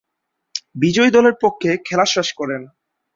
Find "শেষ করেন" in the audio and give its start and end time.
2.05-2.61